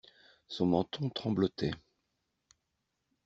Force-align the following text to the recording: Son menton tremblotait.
Son 0.47 0.65
menton 0.65 1.11
tremblotait. 1.11 1.69